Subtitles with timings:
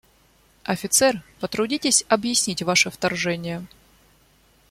[0.63, 3.67] Офицер, потрудитесь объяснить ваше вторжение.